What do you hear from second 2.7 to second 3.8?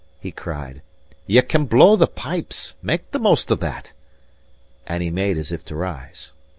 make the most of